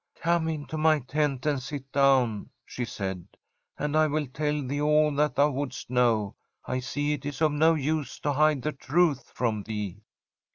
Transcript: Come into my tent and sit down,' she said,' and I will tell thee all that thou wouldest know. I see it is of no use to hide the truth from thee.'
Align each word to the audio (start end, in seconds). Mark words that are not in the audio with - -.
Come 0.15 0.47
into 0.47 0.79
my 0.79 0.97
tent 0.97 1.45
and 1.45 1.61
sit 1.61 1.91
down,' 1.91 2.49
she 2.65 2.85
said,' 2.85 3.27
and 3.77 3.95
I 3.95 4.07
will 4.07 4.25
tell 4.25 4.65
thee 4.65 4.81
all 4.81 5.13
that 5.13 5.35
thou 5.35 5.51
wouldest 5.51 5.91
know. 5.91 6.33
I 6.65 6.79
see 6.79 7.13
it 7.13 7.23
is 7.23 7.39
of 7.39 7.51
no 7.51 7.75
use 7.75 8.19
to 8.21 8.33
hide 8.33 8.63
the 8.63 8.71
truth 8.71 9.31
from 9.35 9.61
thee.' 9.61 10.01